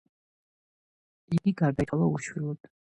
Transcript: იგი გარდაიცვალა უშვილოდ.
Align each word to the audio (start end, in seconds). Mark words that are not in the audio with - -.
იგი 1.37 1.55
გარდაიცვალა 1.63 2.11
უშვილოდ. 2.19 2.77